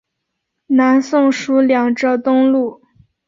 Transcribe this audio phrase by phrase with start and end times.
[0.65, 2.81] 南宋属两浙东路。